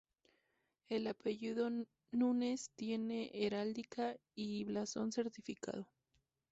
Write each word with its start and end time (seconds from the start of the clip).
El 0.89 1.05
apellido 1.05 1.69
Nunes 2.11 2.71
tiene 2.75 3.29
heráldica 3.35 4.17
y 4.33 4.63
blasón 4.63 5.11
certificado. 5.11 5.87